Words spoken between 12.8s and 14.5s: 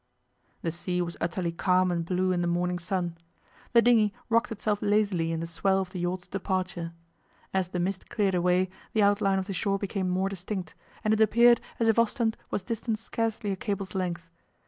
scarcely a cable's length.